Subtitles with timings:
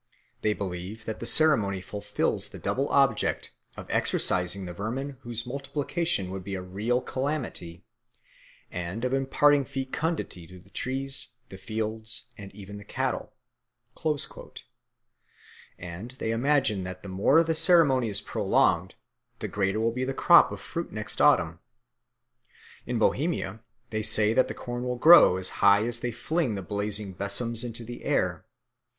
[0.41, 6.31] "They believe that the ceremony fulfills the double object of exorcising the vermin whose multiplication
[6.31, 7.85] would be a real calamity,
[8.71, 13.33] and of imparting fecundity to the trees, the fields, and even the cattle";
[15.79, 18.95] and they imagine that the more the ceremony is prolonged,
[19.37, 21.59] the greater will be the crop of fruit next autumn.
[22.87, 23.59] In Bohemia
[23.91, 27.63] they say that the corn will grow as high as they fling the blazing besoms
[27.63, 28.47] into the air.